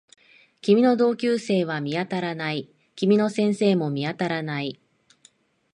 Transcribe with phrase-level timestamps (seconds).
[0.61, 2.67] 君の同級生は見当たらない。
[2.95, 4.79] 君の先生も見当たらない